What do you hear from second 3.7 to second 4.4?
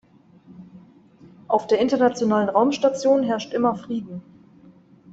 Frieden.